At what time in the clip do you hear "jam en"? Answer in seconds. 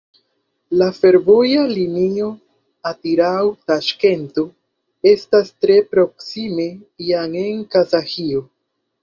7.13-7.63